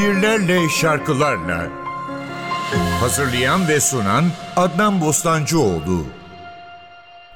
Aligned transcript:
şiirlerle, 0.00 0.68
şarkılarla. 0.68 1.70
Hazırlayan 3.00 3.68
ve 3.68 3.80
sunan 3.80 4.24
Adnan 4.56 5.00
Bostancıoğlu. 5.00 6.06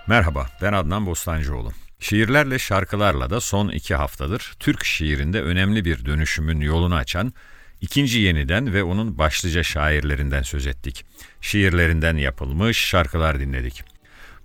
Merhaba, 0.07 0.47
ben 0.63 0.73
Adnan 0.73 1.07
Bostancıoğlu. 1.07 1.73
Şiirlerle, 2.01 2.59
şarkılarla 2.59 3.31
da 3.31 3.41
son 3.41 3.69
iki 3.69 3.95
haftadır 3.95 4.55
Türk 4.61 4.85
şiirinde 4.85 5.43
önemli 5.43 5.85
bir 5.85 6.05
dönüşümün 6.05 6.61
yolunu 6.61 6.95
açan 6.95 7.33
ikinci 7.81 8.19
yeniden 8.19 8.75
ve 8.75 8.83
onun 8.83 9.19
başlıca 9.19 9.63
şairlerinden 9.63 10.43
söz 10.43 10.67
ettik. 10.67 11.07
Şiirlerinden 11.41 12.17
yapılmış 12.17 12.79
şarkılar 12.79 13.41
dinledik. 13.41 13.94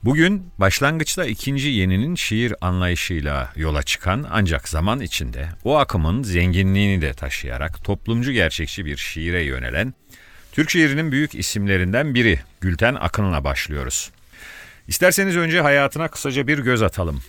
Bugün 0.03 0.51
başlangıçta 0.57 1.25
ikinci 1.25 1.67
yeninin 1.67 2.15
şiir 2.15 2.53
anlayışıyla 2.61 3.53
yola 3.55 3.83
çıkan 3.83 4.27
ancak 4.31 4.69
zaman 4.69 4.99
içinde 4.99 5.49
o 5.63 5.77
akımın 5.77 6.23
zenginliğini 6.23 7.01
de 7.01 7.13
taşıyarak 7.13 7.83
toplumcu 7.83 8.31
gerçekçi 8.31 8.85
bir 8.85 8.97
şiire 8.97 9.43
yönelen 9.43 9.93
Türk 10.51 10.69
şiirinin 10.69 11.11
büyük 11.11 11.35
isimlerinden 11.35 12.15
biri 12.15 12.39
Gülten 12.61 12.95
Akın'la 12.95 13.43
başlıyoruz. 13.43 14.11
İsterseniz 14.87 15.37
önce 15.37 15.61
hayatına 15.61 16.07
kısaca 16.07 16.47
bir 16.47 16.59
göz 16.59 16.81
atalım. 16.81 17.21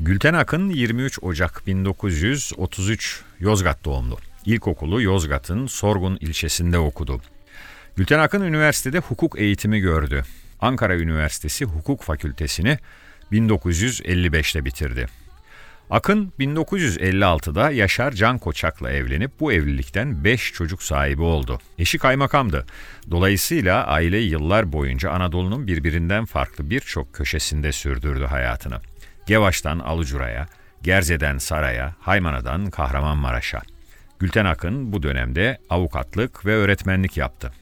Gülten 0.00 0.34
Akın 0.34 0.70
23 0.70 1.18
Ocak 1.22 1.66
1933 1.66 3.22
Yozgat 3.40 3.84
doğumlu. 3.84 4.18
İlkokulu 4.44 5.02
Yozgat'ın 5.02 5.66
Sorgun 5.66 6.16
ilçesinde 6.20 6.78
okudu. 6.78 7.20
Gülten 7.96 8.18
Akın 8.18 8.42
üniversitede 8.42 8.98
hukuk 8.98 9.38
eğitimi 9.38 9.80
gördü. 9.80 10.24
Ankara 10.60 10.96
Üniversitesi 10.96 11.64
Hukuk 11.64 12.02
Fakültesini 12.02 12.78
1955'te 13.32 14.64
bitirdi. 14.64 15.06
Akın 15.90 16.32
1956'da 16.40 17.70
Yaşar 17.70 18.12
Can 18.12 18.38
Koçak'la 18.38 18.90
evlenip 18.90 19.40
bu 19.40 19.52
evlilikten 19.52 20.24
5 20.24 20.52
çocuk 20.52 20.82
sahibi 20.82 21.22
oldu. 21.22 21.60
Eşi 21.78 21.98
kaymakamdı. 21.98 22.66
Dolayısıyla 23.10 23.86
aile 23.86 24.18
yıllar 24.18 24.72
boyunca 24.72 25.10
Anadolu'nun 25.10 25.66
birbirinden 25.66 26.24
farklı 26.24 26.70
birçok 26.70 27.14
köşesinde 27.14 27.72
sürdürdü 27.72 28.24
hayatını. 28.24 28.80
Gevaş'tan 29.26 29.78
Alucura'ya, 29.78 30.46
Gerze'den 30.82 31.38
Saray'a, 31.38 31.94
Haymana'dan 32.00 32.70
Kahramanmaraş'a. 32.70 33.62
Gülten 34.18 34.44
Akın 34.44 34.92
bu 34.92 35.02
dönemde 35.02 35.58
avukatlık 35.70 36.46
ve 36.46 36.54
öğretmenlik 36.54 37.16
yaptı. 37.16 37.52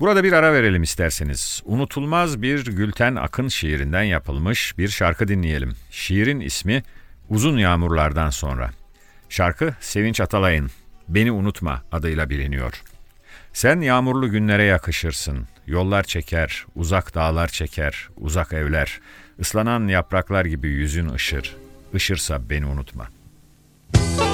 Burada 0.00 0.24
bir 0.24 0.32
ara 0.32 0.52
verelim 0.52 0.82
isterseniz. 0.82 1.62
Unutulmaz 1.64 2.42
bir 2.42 2.64
Gülten 2.64 3.14
Akın 3.14 3.48
şiirinden 3.48 4.02
yapılmış 4.02 4.78
bir 4.78 4.88
şarkı 4.88 5.28
dinleyelim. 5.28 5.72
Şiirin 5.90 6.40
ismi 6.40 6.82
Uzun 7.28 7.58
Yağmurlardan 7.58 8.30
Sonra. 8.30 8.70
Şarkı 9.28 9.74
Sevinç 9.80 10.20
Atalay'ın 10.20 10.70
Beni 11.08 11.32
Unutma 11.32 11.82
adıyla 11.92 12.30
biliniyor. 12.30 12.82
Sen 13.52 13.80
yağmurlu 13.80 14.30
günlere 14.30 14.62
yakışırsın. 14.62 15.48
Yollar 15.66 16.02
çeker, 16.02 16.66
uzak 16.74 17.14
dağlar 17.14 17.48
çeker, 17.48 18.08
uzak 18.16 18.52
evler. 18.52 19.00
Islanan 19.38 19.88
yapraklar 19.88 20.44
gibi 20.44 20.68
yüzün 20.68 21.08
ışır. 21.08 21.56
Işırsa 21.94 22.50
beni 22.50 22.66
unutma.'' 22.66 24.27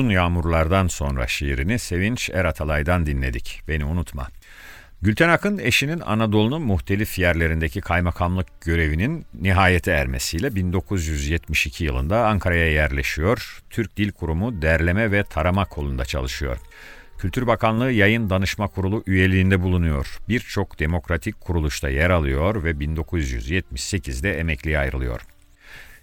Uzun 0.00 0.10
Yağmurlardan 0.10 0.86
sonra 0.86 1.26
şiirini 1.26 1.78
Sevinç 1.78 2.30
Eratalay'dan 2.30 3.06
dinledik. 3.06 3.62
Beni 3.68 3.84
unutma. 3.84 4.28
Gülten 5.02 5.28
Akın 5.28 5.58
eşinin 5.58 6.00
Anadolu'nun 6.00 6.62
muhtelif 6.62 7.18
yerlerindeki 7.18 7.80
kaymakamlık 7.80 8.46
görevinin 8.60 9.26
nihayete 9.40 9.90
ermesiyle 9.90 10.54
1972 10.54 11.84
yılında 11.84 12.26
Ankara'ya 12.26 12.72
yerleşiyor. 12.72 13.62
Türk 13.70 13.96
Dil 13.96 14.12
Kurumu 14.12 14.62
derleme 14.62 15.12
ve 15.12 15.24
tarama 15.24 15.64
kolunda 15.64 16.04
çalışıyor. 16.04 16.56
Kültür 17.18 17.46
Bakanlığı 17.46 17.92
Yayın 17.92 18.30
Danışma 18.30 18.68
Kurulu 18.68 19.02
üyeliğinde 19.06 19.62
bulunuyor. 19.62 20.18
Birçok 20.28 20.78
demokratik 20.78 21.40
kuruluşta 21.40 21.88
yer 21.88 22.10
alıyor 22.10 22.64
ve 22.64 22.70
1978'de 22.70 24.38
emekliye 24.38 24.78
ayrılıyor. 24.78 25.20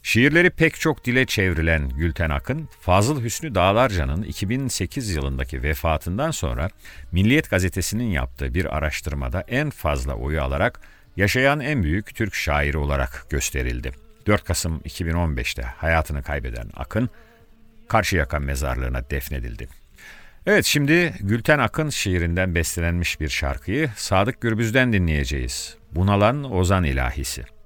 Şiirleri 0.07 0.49
pek 0.49 0.79
çok 0.79 1.05
dile 1.05 1.25
çevrilen 1.25 1.89
Gülten 1.89 2.29
Akın, 2.29 2.69
Fazıl 2.81 3.23
Hüsnü 3.23 3.55
Dağlarca'nın 3.55 4.23
2008 4.23 5.09
yılındaki 5.09 5.63
vefatından 5.63 6.31
sonra 6.31 6.69
Milliyet 7.11 7.49
Gazetesi'nin 7.49 8.11
yaptığı 8.11 8.53
bir 8.53 8.77
araştırmada 8.77 9.43
en 9.47 9.69
fazla 9.69 10.13
oyu 10.13 10.41
alarak 10.41 10.79
yaşayan 11.17 11.59
en 11.59 11.83
büyük 11.83 12.15
Türk 12.15 12.35
şairi 12.35 12.77
olarak 12.77 13.25
gösterildi. 13.29 13.91
4 14.27 14.43
Kasım 14.43 14.79
2015'te 14.79 15.61
hayatını 15.61 16.23
kaybeden 16.23 16.69
Akın, 16.75 17.09
Karşıyaka 17.87 18.39
mezarlığına 18.39 19.09
defnedildi. 19.09 19.67
Evet 20.45 20.65
şimdi 20.65 21.13
Gülten 21.19 21.59
Akın 21.59 21.89
şiirinden 21.89 22.55
beslenmiş 22.55 23.19
bir 23.19 23.29
şarkıyı 23.29 23.89
Sadık 23.95 24.41
Gürbüz'den 24.41 24.93
dinleyeceğiz. 24.93 25.77
Bunalan 25.91 26.53
Ozan 26.53 26.83
İlahisi. 26.83 27.56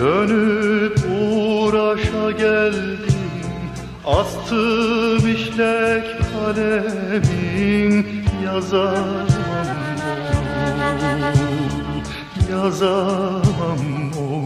Dönüp 0.00 0.98
uğraşa 1.20 2.30
geldim 2.30 3.10
Astım 4.06 5.28
işlek 5.34 6.04
kalemim 6.32 8.06
Yazamam 8.44 9.28
o 9.78 10.20
Yazamam 12.52 13.80
o 14.18 14.44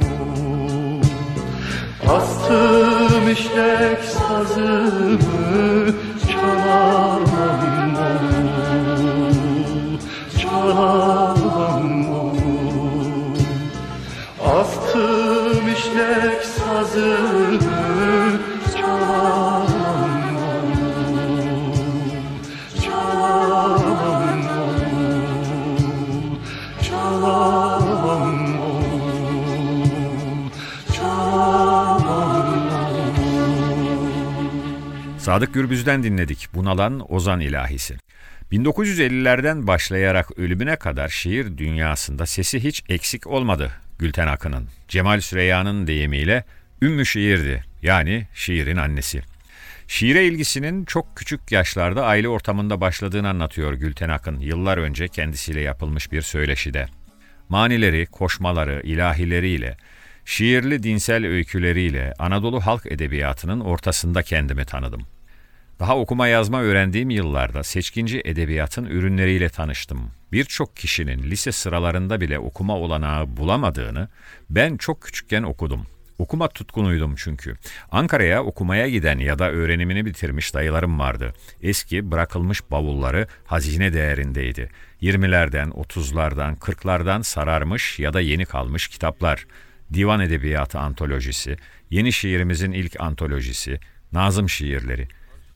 Astım 2.13 3.31
işlek 3.33 3.99
sazımı 4.05 5.95
Sadık 16.95 17.11
Gürbüz'den 35.55 36.03
dinledik 36.03 36.49
Bunalan 36.55 37.13
Ozan 37.13 37.41
İlahisi. 37.41 37.97
1950'lerden 38.53 39.67
başlayarak 39.67 40.39
ölümüne 40.39 40.77
kadar 40.77 41.09
şiir 41.09 41.59
dünyasında 41.59 42.27
sesi 42.27 42.65
hiç 42.65 42.85
eksik 42.89 43.27
olmadı 43.27 43.71
Gülten 43.99 44.27
Akın'ın. 44.27 44.69
Cemal 44.89 45.21
Süreyya'nın 45.21 45.87
deyimiyle 45.87 46.45
ümmü 46.83 47.07
şiirdi 47.07 47.65
yani 47.83 48.27
şiirin 48.35 48.77
annesi. 48.77 49.23
Şiire 49.89 50.27
ilgisinin 50.27 50.85
çok 50.85 51.17
küçük 51.17 51.53
yaşlarda 51.53 52.05
aile 52.05 52.29
ortamında 52.29 52.81
başladığını 52.81 53.29
anlatıyor 53.29 53.73
Gülten 53.73 54.09
Akın 54.09 54.41
yıllar 54.41 54.79
önce 54.79 55.09
kendisiyle 55.09 55.61
yapılmış 55.61 56.13
bir 56.13 56.23
söyleşide. 56.23 56.87
Manileri, 57.49 58.07
koşmaları, 58.07 58.81
ilahileriyle, 58.85 59.77
şiirli 60.25 60.83
dinsel 60.83 61.27
öyküleriyle 61.27 62.15
Anadolu 62.19 62.61
halk 62.61 62.87
edebiyatının 62.87 63.61
ortasında 63.61 64.23
kendimi 64.23 64.65
tanıdım. 64.65 65.07
Daha 65.79 65.99
okuma 65.99 66.29
yazma 66.29 66.63
öğrendiğim 66.63 67.11
yıllarda 67.11 67.63
seçkinci 67.63 68.23
edebiyatın 68.25 68.85
ürünleriyle 68.85 69.49
tanıştım. 69.49 70.11
Birçok 70.33 70.77
kişinin 70.77 71.23
lise 71.23 71.53
sıralarında 71.53 72.21
bile 72.21 72.39
okuma 72.39 72.77
olanağı 72.77 73.37
bulamadığını 73.37 74.09
ben 74.51 74.77
çok 74.77 75.03
küçükken 75.03 75.43
okudum. 75.43 75.87
Okuma 76.25 76.49
tutkunuydum 76.49 77.15
çünkü. 77.17 77.57
Ankara'ya 77.91 78.45
okumaya 78.45 78.89
giden 78.89 79.19
ya 79.19 79.39
da 79.39 79.51
öğrenimini 79.51 80.07
bitirmiş 80.07 80.55
dayılarım 80.55 80.99
vardı. 80.99 81.35
Eski 81.63 82.11
bırakılmış 82.11 82.71
bavulları 82.71 83.27
hazine 83.45 83.93
değerindeydi. 83.93 84.71
20'lerden, 85.03 85.69
30'lardan, 85.69 86.57
40'lardan 86.59 87.23
sararmış 87.23 87.99
ya 87.99 88.13
da 88.13 88.21
yeni 88.21 88.45
kalmış 88.45 88.89
kitaplar. 88.89 89.47
Divan 89.95 90.21
Edebiyatı 90.21 90.79
antolojisi, 90.79 91.57
yeni 91.91 92.13
şiirimizin 92.13 92.73
ilk 92.73 93.01
antolojisi, 93.01 93.81
Nazım 94.13 94.49
şiirleri. 94.49 95.09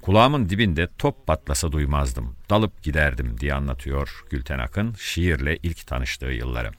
Kulağımın 0.03 0.49
dibinde 0.49 0.89
top 0.99 1.27
patlasa 1.27 1.73
duymazdım. 1.73 2.37
Dalıp 2.51 2.83
giderdim 2.83 3.41
diye 3.41 3.55
anlatıyor 3.55 4.25
Gülten 4.31 4.59
Akın 4.59 4.95
şiirle 4.99 5.57
ilk 5.63 5.87
tanıştığı 5.87 6.27
yılları. 6.27 6.71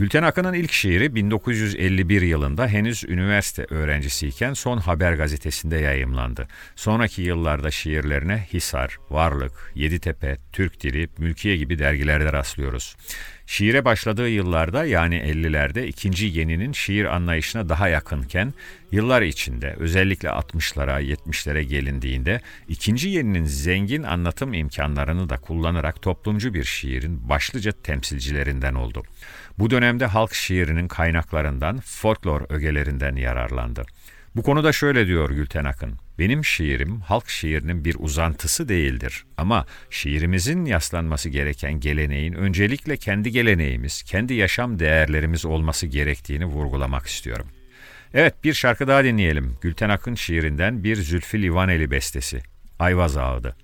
Gülten 0.00 0.22
Akın'ın 0.22 0.52
ilk 0.52 0.72
şiiri 0.72 1.14
1951 1.14 2.22
yılında 2.22 2.66
henüz 2.68 3.04
üniversite 3.04 3.66
öğrencisiyken 3.70 4.54
Son 4.54 4.78
Haber 4.78 5.12
gazetesinde 5.12 5.76
yayımlandı. 5.76 6.48
Sonraki 6.76 7.22
yıllarda 7.22 7.70
şiirlerine 7.70 8.46
Hisar, 8.52 8.98
Varlık, 9.10 9.72
Yeditepe, 9.74 10.36
Türk 10.52 10.82
Dili, 10.82 11.08
Mülkiye 11.18 11.56
gibi 11.56 11.78
dergilerde 11.78 12.32
rastlıyoruz. 12.32 12.96
Şiire 13.46 13.84
başladığı 13.84 14.28
yıllarda 14.28 14.84
yani 14.84 15.14
50'lerde 15.14 15.86
ikinci 15.86 16.26
yeninin 16.26 16.72
şiir 16.72 17.04
anlayışına 17.04 17.68
daha 17.68 17.88
yakınken 17.88 18.54
yıllar 18.92 19.22
içinde 19.22 19.74
özellikle 19.78 20.28
60'lara 20.28 21.02
70'lere 21.02 21.60
gelindiğinde 21.60 22.40
ikinci 22.68 23.08
yeninin 23.08 23.44
zengin 23.44 24.02
anlatım 24.02 24.54
imkanlarını 24.54 25.28
da 25.28 25.36
kullanarak 25.36 26.02
toplumcu 26.02 26.54
bir 26.54 26.64
şiirin 26.64 27.28
başlıca 27.28 27.72
temsilcilerinden 27.72 28.74
oldu. 28.74 29.02
Bu 29.60 29.70
dönemde 29.70 30.06
halk 30.06 30.34
şiirinin 30.34 30.88
kaynaklarından, 30.88 31.80
folklor 31.80 32.42
ögelerinden 32.48 33.16
yararlandı. 33.16 33.82
Bu 34.36 34.42
konuda 34.42 34.72
şöyle 34.72 35.06
diyor 35.06 35.30
Gülten 35.30 35.64
Akın. 35.64 35.94
Benim 36.18 36.44
şiirim 36.44 37.00
halk 37.00 37.28
şiirinin 37.28 37.84
bir 37.84 37.96
uzantısı 37.98 38.68
değildir 38.68 39.24
ama 39.36 39.66
şiirimizin 39.90 40.64
yaslanması 40.64 41.28
gereken 41.28 41.80
geleneğin 41.80 42.32
öncelikle 42.32 42.96
kendi 42.96 43.30
geleneğimiz, 43.30 44.02
kendi 44.02 44.34
yaşam 44.34 44.78
değerlerimiz 44.78 45.44
olması 45.44 45.86
gerektiğini 45.86 46.44
vurgulamak 46.44 47.06
istiyorum. 47.06 47.46
Evet 48.14 48.44
bir 48.44 48.54
şarkı 48.54 48.88
daha 48.88 49.04
dinleyelim. 49.04 49.56
Gülten 49.60 49.88
Akın 49.88 50.14
şiirinden 50.14 50.84
bir 50.84 50.96
Zülfü 50.96 51.42
Livaneli 51.42 51.90
bestesi. 51.90 52.40
Ayvaz 52.78 53.16
Ağıdı. 53.16 53.56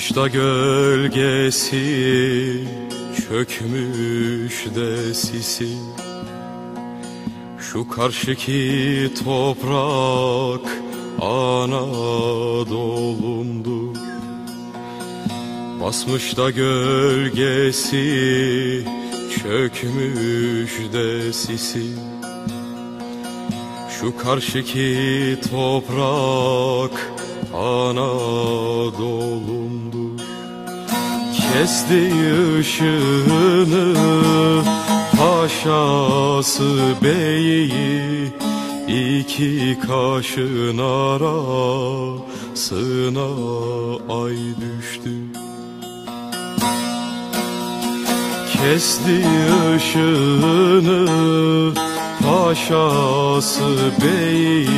Da 0.00 0.28
gölgesi 0.28 1.78
Çökmüş 3.16 4.66
de 4.74 5.14
sisi. 5.14 5.68
Şu 7.58 7.88
karşıki 7.88 9.10
toprak 9.24 10.78
Anadolu'mdur 11.20 13.96
Basmış 15.80 16.36
da 16.36 16.50
gölgesi 16.50 17.98
Çökmüş 19.42 20.72
de 20.92 21.32
sisi. 21.32 21.86
Şu 24.00 24.16
karşıki 24.16 25.38
toprak 25.50 27.10
Anadolu'mdur 27.54 28.40
Kesti 31.36 32.12
ışığını 32.58 33.94
Paşası 35.18 36.94
beyi 37.02 38.32
iki 38.88 39.78
kaşın 39.86 40.78
arasına 40.78 41.30
ay 44.08 44.36
düştü. 44.60 45.14
Kesti 48.52 49.24
ışığını 49.76 51.00
Paşası 52.22 53.70
beyi 54.02 54.68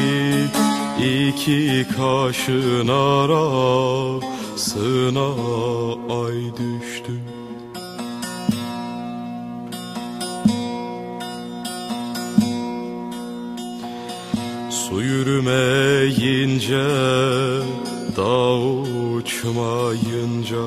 iki 1.02 1.86
kaşın 1.96 2.88
arasına 2.88 4.22
ay 6.24 6.36
düştü. 6.52 7.12
Su 14.70 15.02
yürümeyince, 15.02 16.88
dağ 18.16 18.56
uçmayınca 19.16 20.64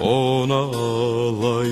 ona 0.00 0.54
alay 0.54 1.68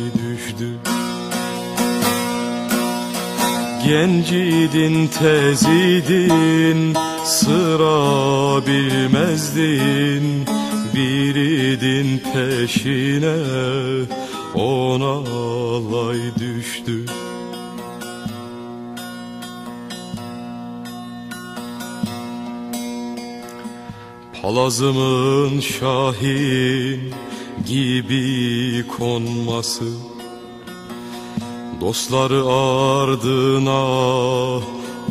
Gencidin 3.88 5.06
tezidin 5.06 6.94
sıra 7.24 8.66
bilmezdin. 8.66 10.46
Biridin 10.94 12.18
peşine 12.18 13.36
ona 14.54 15.14
alay 15.30 16.18
düştü. 16.38 17.04
Palazımın 24.42 25.60
şahin 25.60 27.14
gibi 27.66 28.84
konması 28.98 29.84
Dostları 31.80 32.46
ardına 32.46 33.82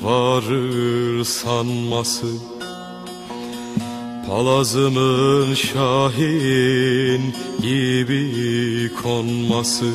varır 0.01 1.23
sanması. 1.23 2.27
Palazımın 4.29 5.53
şahin 5.53 7.35
gibi 7.61 8.91
konması. 9.03 9.91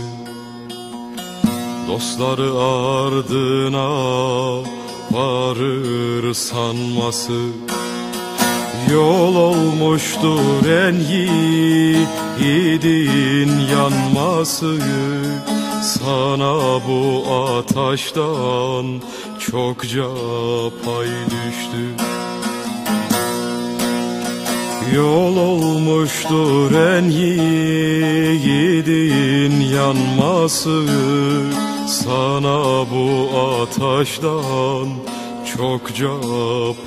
Dostları 1.89 2.55
ardına 2.55 3.89
varır 5.11 6.35
sanması. 6.35 7.41
Yol 8.93 9.35
olmuştur 9.35 10.67
en 10.67 10.95
yiğidin 12.41 13.51
yanması 13.73 14.77
Sana 15.83 16.81
bu 16.89 17.25
ataştan 17.35 19.03
çokça 19.39 20.09
pay 20.85 21.09
düştü. 21.27 21.85
Yol 24.95 25.37
olmuştur 25.37 26.73
en 26.75 27.05
yiğidin 27.11 28.51
yanması. 29.61 30.87
Sana 31.89 32.87
bu 32.91 33.31
ataştan 33.41 34.89
çokça 35.57 36.21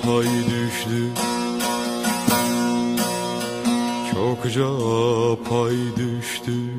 pay 0.03 0.25
düştü. 0.25 1.09
Çokça 4.13 4.69
pay 5.49 5.77
düştü 5.97 6.74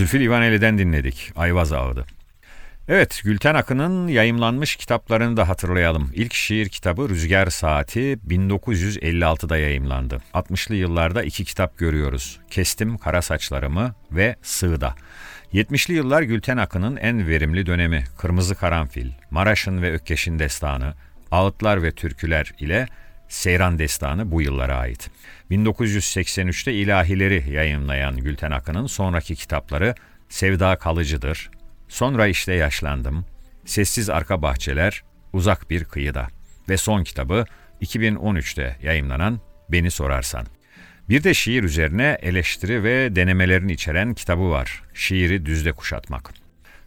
Zülfü 0.00 0.20
Livaneli'den 0.20 0.78
dinledik. 0.78 1.32
Ayvaz 1.36 1.72
Ağıdı. 1.72 2.04
Evet, 2.88 3.20
Gülten 3.24 3.54
Akın'ın 3.54 4.08
yayımlanmış 4.08 4.76
kitaplarını 4.76 5.36
da 5.36 5.48
hatırlayalım. 5.48 6.10
İlk 6.14 6.34
şiir 6.34 6.68
kitabı 6.68 7.08
Rüzgar 7.08 7.50
Saati 7.50 8.18
1956'da 8.28 9.56
yayımlandı. 9.56 10.22
60'lı 10.34 10.74
yıllarda 10.74 11.22
iki 11.22 11.44
kitap 11.44 11.78
görüyoruz. 11.78 12.40
Kestim 12.50 12.98
Kara 12.98 13.22
Saçlarımı 13.22 13.94
ve 14.12 14.36
Sığda. 14.42 14.94
70'li 15.52 15.94
yıllar 15.94 16.22
Gülten 16.22 16.56
Akın'ın 16.56 16.96
en 16.96 17.28
verimli 17.28 17.66
dönemi. 17.66 18.04
Kırmızı 18.18 18.54
Karanfil, 18.54 19.10
Maraş'ın 19.30 19.82
ve 19.82 19.92
Ökkeş'in 19.92 20.38
destanı, 20.38 20.94
Ağıtlar 21.30 21.82
ve 21.82 21.92
Türküler 21.92 22.52
ile 22.58 22.86
Seyran 23.28 23.78
Destanı 23.78 24.30
bu 24.30 24.42
yıllara 24.42 24.76
ait. 24.76 25.10
1983'te 25.50 26.72
ilahileri 26.72 27.50
yayınlayan 27.50 28.16
Gülten 28.16 28.50
Akın'ın 28.50 28.86
sonraki 28.86 29.36
kitapları 29.36 29.94
Sevda 30.28 30.76
Kalıcıdır, 30.76 31.50
Sonra 31.90 32.26
işte 32.26 32.52
yaşlandım, 32.52 33.24
Sessiz 33.64 34.10
Arka 34.10 34.42
Bahçeler, 34.42 35.02
Uzak 35.32 35.70
Bir 35.70 35.84
Kıyıda 35.84 36.28
ve 36.68 36.76
son 36.76 37.04
kitabı 37.04 37.44
2013'te 37.82 38.76
yayımlanan 38.82 39.40
Beni 39.68 39.90
Sorarsan. 39.90 40.46
Bir 41.08 41.24
de 41.24 41.34
şiir 41.34 41.62
üzerine 41.62 42.18
eleştiri 42.22 42.84
ve 42.84 43.16
denemelerini 43.16 43.72
içeren 43.72 44.14
kitabı 44.14 44.50
var. 44.50 44.82
Şiiri 44.94 45.46
düzde 45.46 45.72
kuşatmak. 45.72 46.39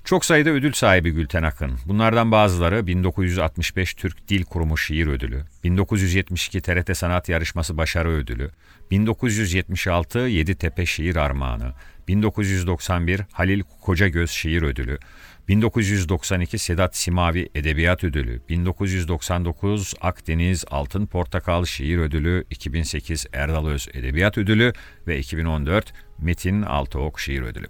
Çok 0.06 0.26
sayıda 0.26 0.50
ödül 0.50 0.74
sahibi 0.74 1.12
Gülten 1.12 1.44
Akın. 1.44 1.80
Bunlardan 1.86 2.32
bazıları 2.32 2.88
1965 2.88 3.94
Türk 3.94 4.28
Dil 4.28 4.44
Kurumu 4.44 4.78
Şiir 4.78 5.08
Ödülü, 5.08 5.44
1972 5.64 6.62
TRT 6.62 6.98
Sanat 6.98 7.30
Yarışması 7.30 7.78
Başarı 7.78 8.10
Ödülü, 8.10 8.50
1976 8.92 10.20
Yeditepe 10.20 10.86
Şiir 10.86 11.16
Armağanı, 11.16 11.74
1991 12.08 13.22
Halil 13.32 13.64
Kocagöz 13.82 14.30
Şiir 14.30 14.62
Ödülü, 14.62 15.00
1992 15.48 16.58
Sedat 16.58 16.96
Simavi 16.96 17.50
Edebiyat 17.56 18.04
Ödülü, 18.04 18.42
1999 18.50 19.94
Akdeniz 20.02 20.66
Altın 20.72 21.06
Portakal 21.06 21.66
Şiir 21.66 21.98
Ödülü, 21.98 22.44
2008 22.50 23.26
Erdal 23.34 23.68
Öz 23.68 23.88
Edebiyat 23.94 24.38
Ödülü 24.38 24.74
ve 25.08 25.20
2014 25.20 25.94
Metin 26.20 26.62
Altıok 26.62 27.20
Şiir 27.20 27.42
Ödülü. 27.42 27.68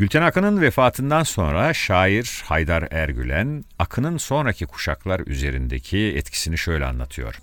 Gülten 0.00 0.22
Akın'ın 0.22 0.60
vefatından 0.60 1.22
sonra 1.22 1.74
şair 1.74 2.42
Haydar 2.44 2.88
Ergülen, 2.90 3.64
Akın'ın 3.78 4.16
sonraki 4.16 4.66
kuşaklar 4.66 5.20
üzerindeki 5.26 5.98
etkisini 5.98 6.58
şöyle 6.58 6.84
anlatıyor. 6.84 7.34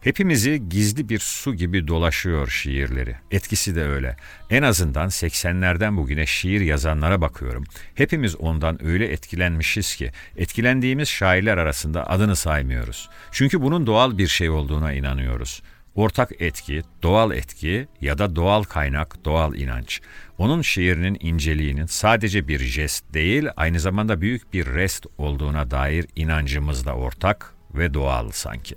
Hepimizi 0.00 0.68
gizli 0.68 1.08
bir 1.08 1.18
su 1.18 1.54
gibi 1.54 1.88
dolaşıyor 1.88 2.48
şiirleri. 2.48 3.16
Etkisi 3.30 3.74
de 3.74 3.84
öyle. 3.84 4.16
En 4.50 4.62
azından 4.62 5.08
80'lerden 5.08 5.96
bugüne 5.96 6.26
şiir 6.26 6.60
yazanlara 6.60 7.20
bakıyorum. 7.20 7.64
Hepimiz 7.94 8.36
ondan 8.36 8.86
öyle 8.86 9.12
etkilenmişiz 9.12 9.96
ki 9.96 10.10
etkilendiğimiz 10.36 11.08
şairler 11.08 11.58
arasında 11.58 12.10
adını 12.10 12.36
saymıyoruz. 12.36 13.08
Çünkü 13.32 13.62
bunun 13.62 13.86
doğal 13.86 14.18
bir 14.18 14.28
şey 14.28 14.50
olduğuna 14.50 14.92
inanıyoruz. 14.92 15.62
Ortak 15.94 16.30
etki, 16.38 16.82
doğal 17.02 17.32
etki 17.32 17.88
ya 18.00 18.18
da 18.18 18.36
doğal 18.36 18.62
kaynak, 18.62 19.24
doğal 19.24 19.54
inanç. 19.54 20.00
Onun 20.42 20.62
şiirinin 20.62 21.16
inceliğinin 21.20 21.86
sadece 21.86 22.48
bir 22.48 22.58
jest 22.58 23.14
değil, 23.14 23.48
aynı 23.56 23.80
zamanda 23.80 24.20
büyük 24.20 24.52
bir 24.52 24.66
rest 24.66 25.06
olduğuna 25.18 25.70
dair 25.70 26.06
inancımız 26.16 26.86
da 26.86 26.94
ortak 26.94 27.54
ve 27.74 27.94
doğal 27.94 28.30
sanki. 28.30 28.74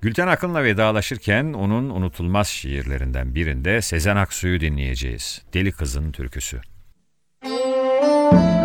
Gülten 0.00 0.26
Akın'la 0.28 0.64
vedalaşırken 0.64 1.52
onun 1.52 1.90
unutulmaz 1.90 2.48
şiirlerinden 2.48 3.34
birinde 3.34 3.82
Sezen 3.82 4.16
Aksu'yu 4.16 4.60
dinleyeceğiz. 4.60 5.42
Deli 5.54 5.72
Kızın 5.72 6.12
Türküsü. 6.12 6.60
Yağmur 7.44 8.59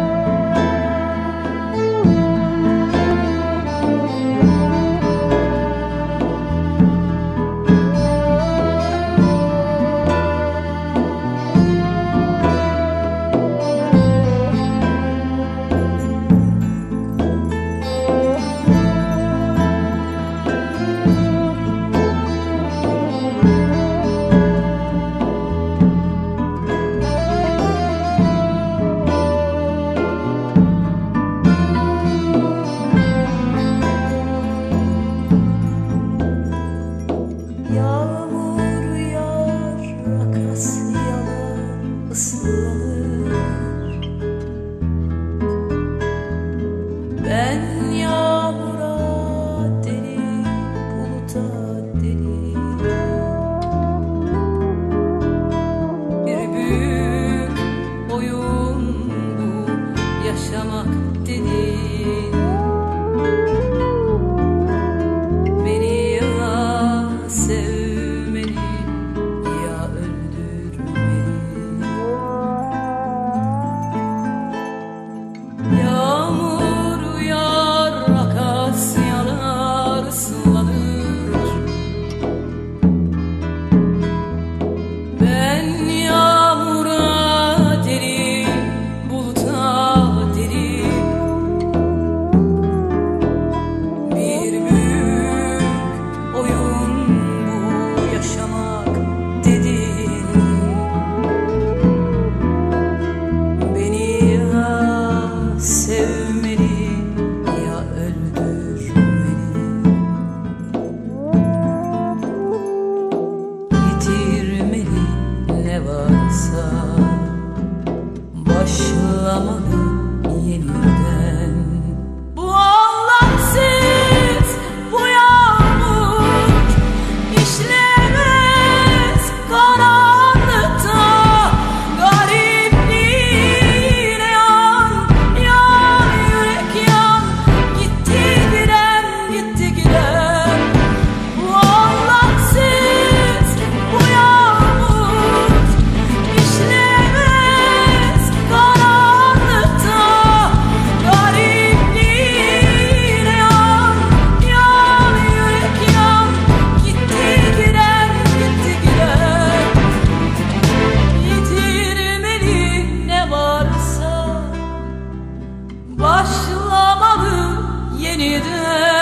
başlamalı 165.99 167.63
yeniden. 167.99 168.94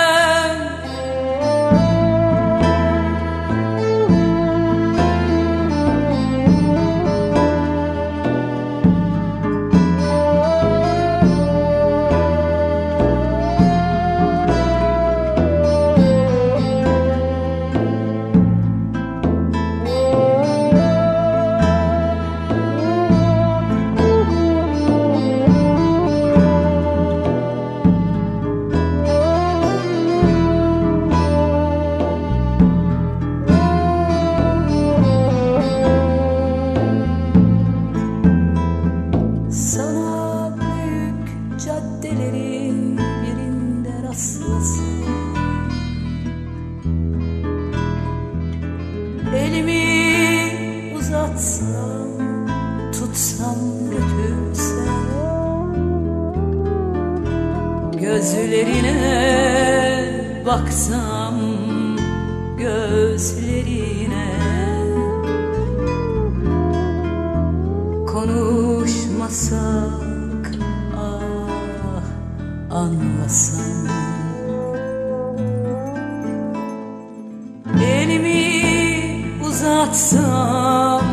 Uzatsam 79.84 81.06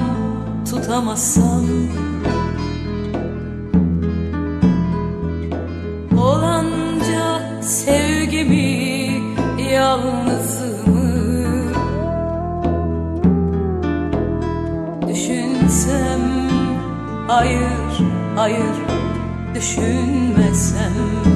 tutamazsam 0.70 1.66
Olanca 6.18 7.42
sevgimi 7.62 9.22
yalnızımı 9.72 11.12
Düşünsem 15.08 16.20
hayır 17.28 18.04
hayır 18.36 18.76
düşünmesem 19.54 21.29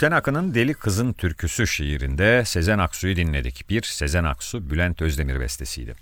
Gülten 0.00 0.16
Akın'ın 0.16 0.54
Deli 0.54 0.74
Kızın 0.74 1.12
Türküsü 1.12 1.66
şiirinde 1.66 2.44
Sezen 2.44 2.78
Aksu'yu 2.78 3.16
dinledik. 3.16 3.70
Bir 3.70 3.82
Sezen 3.82 4.24
Aksu 4.24 4.70
Bülent 4.70 5.02
Özdemir 5.02 5.40
bestesiydi. 5.40 5.94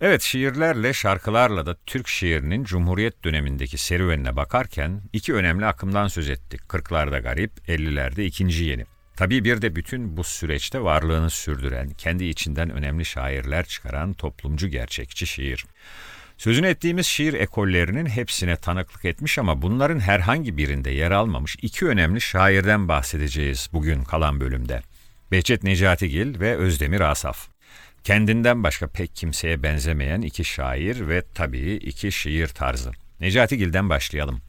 Evet 0.00 0.22
şiirlerle 0.22 0.92
şarkılarla 0.92 1.66
da 1.66 1.76
Türk 1.86 2.08
şiirinin 2.08 2.64
Cumhuriyet 2.64 3.24
dönemindeki 3.24 3.78
serüvenine 3.78 4.36
bakarken 4.36 5.02
iki 5.12 5.34
önemli 5.34 5.66
akımdan 5.66 6.08
söz 6.08 6.28
ettik. 6.28 6.60
40'larda 6.68 7.22
garip, 7.22 7.52
50'lerde 7.68 8.22
ikinci 8.24 8.64
yeni. 8.64 8.84
Tabii 9.16 9.44
bir 9.44 9.62
de 9.62 9.76
bütün 9.76 10.16
bu 10.16 10.24
süreçte 10.24 10.80
varlığını 10.80 11.30
sürdüren, 11.30 11.90
kendi 11.90 12.24
içinden 12.24 12.70
önemli 12.70 13.04
şairler 13.04 13.64
çıkaran 13.64 14.12
toplumcu 14.12 14.68
gerçekçi 14.68 15.26
şiir. 15.26 15.66
Sözünü 16.38 16.66
ettiğimiz 16.66 17.06
şiir 17.06 17.34
ekollerinin 17.34 18.06
hepsine 18.06 18.56
tanıklık 18.56 19.04
etmiş 19.04 19.38
ama 19.38 19.62
bunların 19.62 20.00
herhangi 20.00 20.56
birinde 20.56 20.90
yer 20.90 21.10
almamış 21.10 21.56
iki 21.62 21.86
önemli 21.86 22.20
şairden 22.20 22.88
bahsedeceğiz 22.88 23.68
bugün 23.72 24.04
kalan 24.04 24.40
bölümde. 24.40 24.82
Behçet 25.32 25.62
Necatigil 25.62 26.40
ve 26.40 26.56
Özdemir 26.56 27.00
Asaf. 27.00 27.48
Kendinden 28.04 28.64
başka 28.64 28.86
pek 28.86 29.14
kimseye 29.14 29.62
benzemeyen 29.62 30.20
iki 30.20 30.44
şair 30.44 31.08
ve 31.08 31.22
tabii 31.34 31.72
iki 31.72 32.12
şiir 32.12 32.48
tarzı. 32.48 32.92
Necatigil'den 33.20 33.88
başlayalım. 33.88 34.40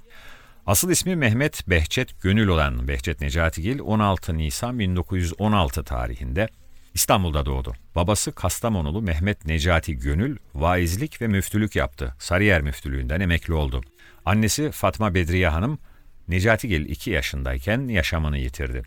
Asıl 0.65 0.89
ismi 0.89 1.15
Mehmet 1.15 1.69
Behçet 1.69 2.21
Gönül 2.21 2.47
olan 2.47 2.87
Behçet 2.87 3.21
Necatigil 3.21 3.79
16 3.79 4.37
Nisan 4.37 4.79
1916 4.79 5.83
tarihinde 5.83 6.47
İstanbul'da 6.93 7.45
doğdu. 7.45 7.73
Babası 7.95 8.31
Kastamonulu 8.31 9.01
Mehmet 9.01 9.45
Necati 9.45 9.97
Gönül 9.97 10.37
vaizlik 10.55 11.21
ve 11.21 11.27
müftülük 11.27 11.75
yaptı. 11.75 12.15
Sarıyer 12.19 12.61
müftülüğünden 12.61 13.19
emekli 13.19 13.53
oldu. 13.53 13.81
Annesi 14.25 14.71
Fatma 14.71 15.13
Bedriye 15.13 15.47
Hanım 15.47 15.79
Necatigil 16.27 16.89
2 16.89 17.11
yaşındayken 17.11 17.87
yaşamını 17.87 18.37
yitirdi. 18.37 18.83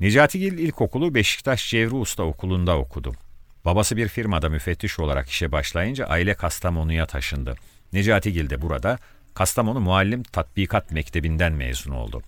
Necatigil 0.00 0.58
ilkokulu 0.58 1.14
Beşiktaş 1.14 1.70
Cevri 1.70 1.94
Usta 1.94 2.22
Okulu'nda 2.22 2.78
okudu. 2.78 3.12
Babası 3.64 3.96
bir 3.96 4.08
firmada 4.08 4.48
müfettiş 4.48 4.98
olarak 4.98 5.28
işe 5.28 5.52
başlayınca 5.52 6.06
aile 6.06 6.34
Kastamonu'ya 6.34 7.06
taşındı. 7.06 7.54
Necatigil 7.92 8.50
de 8.50 8.62
burada 8.62 8.98
Kastamonu 9.34 9.80
Muallim 9.80 10.22
Tatbikat 10.22 10.90
Mektebi'nden 10.90 11.52
mezun 11.52 11.92
oldu. 11.92 12.22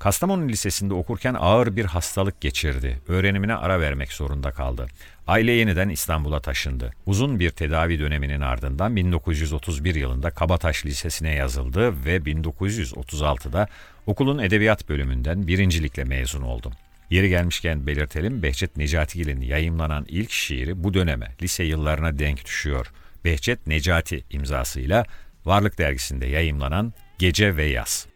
Kastamonu 0.00 0.48
Lisesi'nde 0.48 0.94
okurken 0.94 1.34
ağır 1.34 1.76
bir 1.76 1.84
hastalık 1.84 2.40
geçirdi. 2.40 3.00
Öğrenimine 3.08 3.54
ara 3.54 3.80
vermek 3.80 4.12
zorunda 4.12 4.50
kaldı. 4.50 4.86
Aile 5.26 5.52
yeniden 5.52 5.88
İstanbul'a 5.88 6.40
taşındı. 6.40 6.92
Uzun 7.06 7.40
bir 7.40 7.50
tedavi 7.50 7.98
döneminin 7.98 8.40
ardından 8.40 8.96
1931 8.96 9.94
yılında 9.94 10.30
Kabataş 10.30 10.86
Lisesi'ne 10.86 11.34
yazıldı 11.34 12.04
ve 12.04 12.16
1936'da 12.16 13.68
okulun 14.06 14.38
edebiyat 14.38 14.88
bölümünden 14.88 15.46
birincilikle 15.46 16.04
mezun 16.04 16.42
oldu. 16.42 16.72
Yeri 17.10 17.28
gelmişken 17.28 17.86
belirtelim 17.86 18.42
Behçet 18.42 18.76
Necatigil'in 18.76 19.40
yayımlanan 19.40 20.06
ilk 20.08 20.30
şiiri 20.30 20.84
bu 20.84 20.94
döneme, 20.94 21.34
lise 21.42 21.64
yıllarına 21.64 22.18
denk 22.18 22.44
düşüyor. 22.44 22.92
Behçet 23.24 23.66
Necati 23.66 24.24
imzasıyla 24.30 25.04
Varlık 25.44 25.78
Dergisi'nde 25.78 26.26
yayımlanan 26.26 26.94
Gece 27.18 27.56
ve 27.56 27.64
Yaz. 27.64 28.09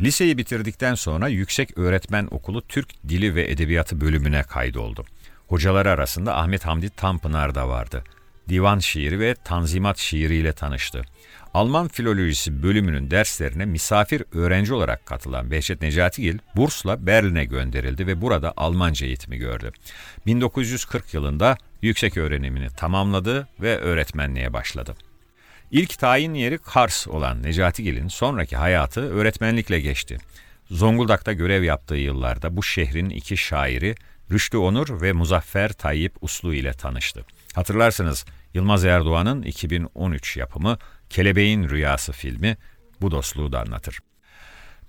Liseyi 0.00 0.38
bitirdikten 0.38 0.94
sonra 0.94 1.28
Yüksek 1.28 1.78
Öğretmen 1.78 2.28
Okulu 2.30 2.62
Türk 2.62 3.08
Dili 3.08 3.34
ve 3.34 3.50
Edebiyatı 3.50 4.00
bölümüne 4.00 4.42
kaydoldu. 4.42 5.04
Hocaları 5.48 5.90
arasında 5.90 6.36
Ahmet 6.36 6.66
Hamdi 6.66 6.90
Tanpınar 6.90 7.54
da 7.54 7.68
vardı. 7.68 8.04
Divan 8.48 8.78
şiiri 8.78 9.20
ve 9.20 9.34
tanzimat 9.34 9.98
şiiriyle 9.98 10.52
tanıştı. 10.52 11.02
Alman 11.54 11.88
filolojisi 11.88 12.62
bölümünün 12.62 13.10
derslerine 13.10 13.64
misafir 13.64 14.22
öğrenci 14.32 14.74
olarak 14.74 15.06
katılan 15.06 15.50
Behçet 15.50 15.82
Necatigil 15.82 16.38
bursla 16.56 17.06
Berlin'e 17.06 17.44
gönderildi 17.44 18.06
ve 18.06 18.20
burada 18.20 18.52
Almanca 18.56 19.06
eğitimi 19.06 19.36
gördü. 19.36 19.72
1940 20.26 21.14
yılında 21.14 21.56
yüksek 21.82 22.16
öğrenimini 22.16 22.68
tamamladı 22.70 23.48
ve 23.60 23.78
öğretmenliğe 23.78 24.52
başladı. 24.52 24.94
İlk 25.70 25.98
tayin 25.98 26.34
yeri 26.34 26.58
Kars 26.58 27.08
olan 27.08 27.42
Necatigil'in 27.42 28.08
sonraki 28.08 28.56
hayatı 28.56 29.00
öğretmenlikle 29.00 29.80
geçti. 29.80 30.18
Zonguldak'ta 30.70 31.32
görev 31.32 31.62
yaptığı 31.62 31.96
yıllarda 31.96 32.56
bu 32.56 32.62
şehrin 32.62 33.10
iki 33.10 33.36
şairi 33.36 33.94
Rüştü 34.30 34.56
Onur 34.56 35.00
ve 35.00 35.12
Muzaffer 35.12 35.72
Tayyip 35.72 36.12
Uslu 36.20 36.54
ile 36.54 36.72
tanıştı. 36.72 37.24
Hatırlarsınız 37.54 38.24
Yılmaz 38.54 38.84
Erdoğan'ın 38.84 39.42
2013 39.42 40.36
yapımı 40.36 40.78
Kelebeğin 41.10 41.68
Rüyası 41.68 42.12
filmi 42.12 42.56
bu 43.00 43.10
dostluğu 43.10 43.52
da 43.52 43.60
anlatır. 43.60 43.98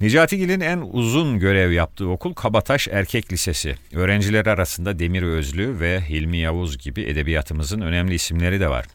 Necatigil'in 0.02 0.60
en 0.60 0.78
uzun 0.78 1.40
görev 1.40 1.72
yaptığı 1.72 2.10
okul 2.10 2.34
Kabataş 2.34 2.88
Erkek 2.88 3.34
Lisesi. 3.34 3.76
Öğrencileri 3.94 4.52
arasında 4.52 5.00
Demir 5.00 5.24
Özlü 5.24 5.80
ve 5.80 6.02
Hilmi 6.10 6.38
Yavuz 6.38 6.78
gibi 6.78 7.02
edebiyatımızın 7.02 7.82
önemli 7.82 8.14
isimleri 8.14 8.60
de 8.60 8.70
var. 8.70 8.86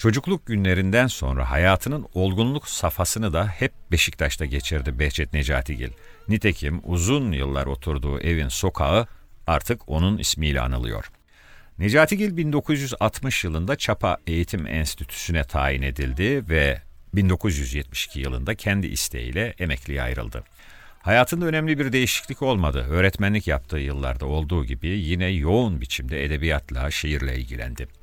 Çocukluk 0.00 0.46
günlerinden 0.46 1.06
sonra 1.06 1.50
hayatının 1.50 2.06
olgunluk 2.14 2.68
safhasını 2.68 3.32
da 3.32 3.46
hep 3.46 3.72
Beşiktaş'ta 3.92 4.44
geçirdi 4.44 4.98
Behçet 4.98 5.32
Necatigil. 5.32 5.90
Nitekim 6.28 6.80
uzun 6.84 7.32
yıllar 7.32 7.66
oturduğu 7.66 8.20
evin 8.20 8.48
sokağı 8.48 9.06
artık 9.46 9.88
onun 9.88 10.18
ismiyle 10.18 10.60
anılıyor. 10.60 11.10
Necatigil 11.78 12.36
1960 12.36 13.44
yılında 13.44 13.76
Çapa 13.76 14.18
Eğitim 14.26 14.66
Enstitüsü'ne 14.66 15.44
tayin 15.44 15.82
edildi 15.82 16.48
ve 16.48 16.82
1972 17.14 18.20
yılında 18.20 18.54
kendi 18.54 18.86
isteğiyle 18.86 19.54
emekliye 19.58 20.02
ayrıldı. 20.02 20.44
Hayatında 21.02 21.46
önemli 21.46 21.78
bir 21.78 21.92
değişiklik 21.92 22.42
olmadı. 22.42 22.86
Öğretmenlik 22.90 23.46
yaptığı 23.46 23.78
yıllarda 23.78 24.26
olduğu 24.26 24.64
gibi 24.64 24.88
yine 24.88 25.26
yoğun 25.26 25.80
biçimde 25.80 26.24
edebiyatla, 26.24 26.90
şiirle 26.90 27.36
ilgilendi. 27.36 27.99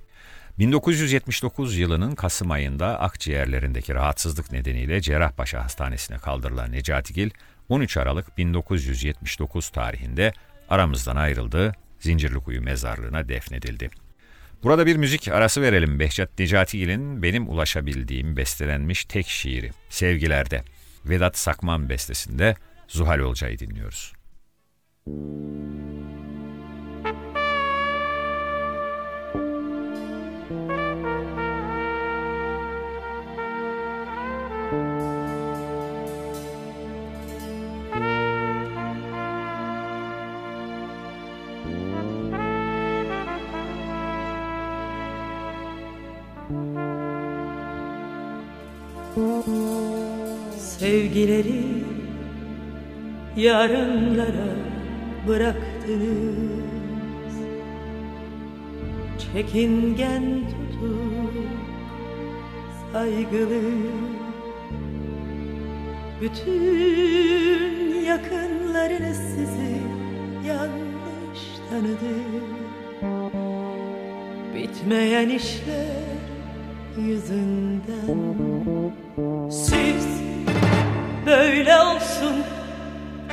1979 0.60 1.78
yılının 1.78 2.16
Kasım 2.16 2.52
ayında 2.52 3.00
akciğerlerindeki 3.00 3.94
rahatsızlık 3.94 4.52
nedeniyle 4.52 5.02
Cerrahpaşa 5.02 5.64
Hastanesi'ne 5.64 6.18
kaldırılan 6.18 6.72
Necatigil, 6.72 7.30
13 7.70 7.98
Aralık 7.98 8.38
1979 8.38 9.70
tarihinde 9.70 10.34
aramızdan 10.70 11.16
ayrıldı, 11.16 11.74
Zincirlikuyu 12.00 12.62
mezarlığına 12.62 13.30
defnedildi. 13.30 13.90
Burada 14.64 14.86
bir 14.86 14.96
müzik 14.96 15.28
arası 15.28 15.62
verelim. 15.62 16.00
Behçet 16.00 16.40
Necatigil'in 16.40 17.24
benim 17.24 17.50
ulaşabildiğim 17.50 18.38
bestelenmiş 18.38 19.06
tek 19.06 19.28
şiiri 19.28 19.72
Sevgilerde. 19.90 20.64
Vedat 21.06 21.38
Sakman 21.38 21.90
bestesinde 21.90 22.56
Zuhal 22.88 23.20
Olcay'ı 23.20 23.60
dinliyoruz. 23.60 24.14
Sevgileri 51.18 51.64
yarınlara 53.38 54.50
bıraktınız. 55.28 56.58
Çekingen 59.20 60.24
tutup 60.24 61.34
saygılı 62.94 63.62
Bütün 66.22 68.02
yakınlarınız 68.06 69.18
sizi 69.18 69.78
yanlış 70.48 71.42
tanıdı. 71.70 72.16
Bitmeyen 74.56 75.30
işler 75.30 76.18
yüzünden 76.98 78.38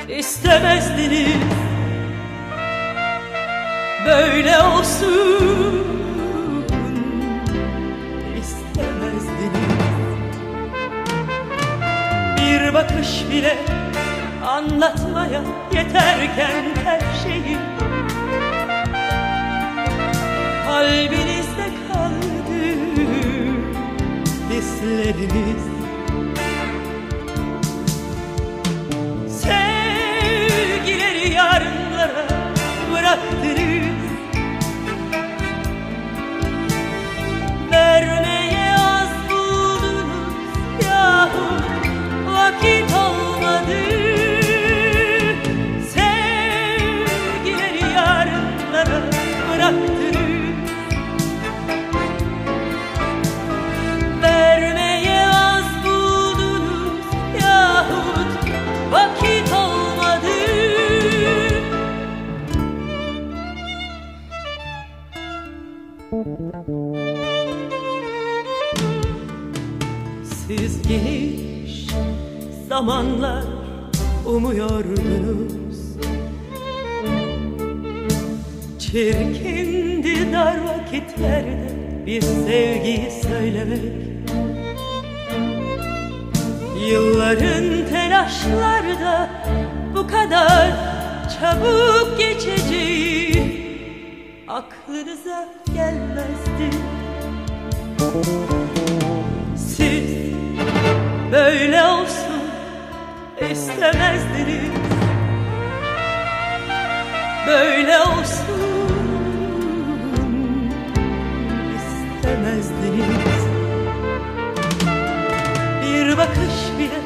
istemezdiniz. 0.09 1.29
Böyle 4.07 4.59
olsun. 4.59 5.85
İstemezdiniz. 8.41 9.65
Bir 12.37 12.75
bakış 12.75 13.25
bile 13.31 13.57
anlatmaya 14.47 15.43
yeterken 15.73 16.65
her 16.85 17.01
şeyi. 17.23 17.59
Kalbinizde 20.67 21.69
kaldı 21.93 22.35
hisleriniz 24.51 25.74
bıraktınız 33.05 33.45
Vermeye 33.45 33.74
geniş 70.83 71.87
zamanlar 72.69 73.45
umuyordunuz 74.27 75.55
Çirkindi 78.79 80.33
dar 80.33 80.57
vakitlerde 80.65 81.69
bir 82.07 82.21
sevgiyi 82.23 83.11
söylemek. 83.23 83.81
Yılların 86.89 87.89
telaşları 87.89 89.01
da 89.01 89.31
bu 89.97 90.07
kadar 90.07 90.71
çabuk 91.41 92.19
geçeceği 92.19 93.65
aklınıza 94.49 95.49
gelmezdi 95.75 96.71
böyle 101.33 101.85
olsun 101.85 102.45
istemezdiniz. 103.51 104.71
Böyle 107.47 107.99
olsun 107.99 108.45
istemezdiniz. 111.77 113.45
Bir 115.83 116.17
bakış 116.17 116.79
bile 116.79 117.01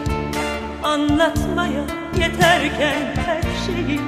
anlatmaya 0.83 1.85
yeterken 2.18 3.14
her 3.26 3.42
şeyi. 3.66 4.00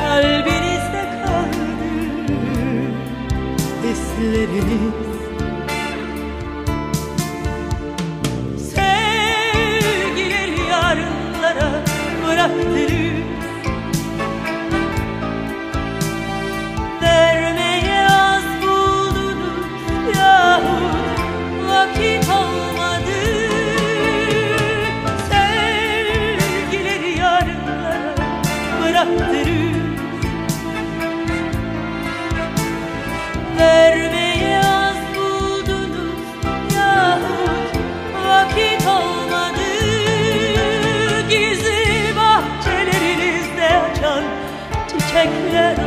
Kalbinizde 0.00 1.22
kaldı 1.24 1.68
hisleriniz 3.84 5.17
bıraktınız 12.38 12.74
Vermeye 12.74 13.37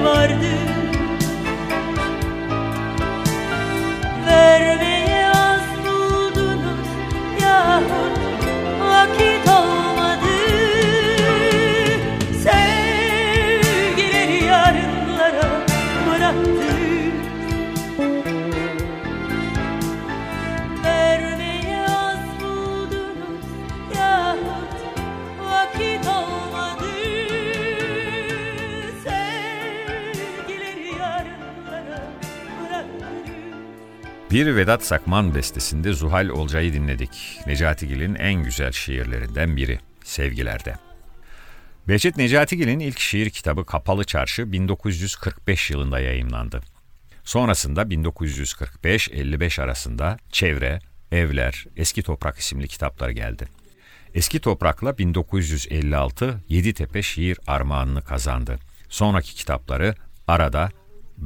vardı 0.03 0.70
Bir 34.31 34.55
Vedat 34.55 34.85
Sakman 34.85 35.35
bestesinde 35.35 35.93
Zuhal 35.93 36.29
Olcay'ı 36.29 36.73
dinledik. 36.73 37.39
Necati 37.47 37.87
Gil'in 37.87 38.15
en 38.15 38.43
güzel 38.43 38.71
şiirlerinden 38.71 39.57
biri. 39.57 39.79
Sevgilerde. 40.03 40.75
Behçet 41.87 42.17
Necatigil'in 42.17 42.79
ilk 42.79 42.99
şiir 42.99 43.29
kitabı 43.29 43.65
Kapalı 43.65 44.03
Çarşı 44.03 44.51
1945 44.51 45.71
yılında 45.71 45.99
yayımlandı. 45.99 46.61
Sonrasında 47.23 47.81
1945-55 47.81 49.61
arasında 49.61 50.17
Çevre, 50.31 50.79
Evler, 51.11 51.65
Eski 51.77 52.03
Toprak 52.03 52.37
isimli 52.37 52.67
kitaplar 52.67 53.09
geldi. 53.09 53.47
Eski 54.13 54.39
Toprak'la 54.39 54.97
1956 54.97 56.43
Yeditepe 56.47 57.01
şiir 57.01 57.39
armağanını 57.47 58.01
kazandı. 58.01 58.59
Sonraki 58.89 59.35
kitapları 59.35 59.95
Arada, 60.27 60.69